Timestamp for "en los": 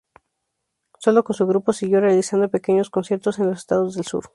3.37-3.59